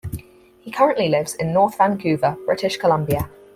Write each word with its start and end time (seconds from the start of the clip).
He 0.61 0.71
currently 0.71 1.09
lives 1.09 1.35
in 1.35 1.53
North 1.53 1.77
Vancouver, 1.77 2.35
British 2.47 2.75
Columbia. 2.75 3.29